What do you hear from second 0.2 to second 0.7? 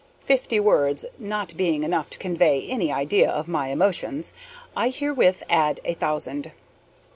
Fifty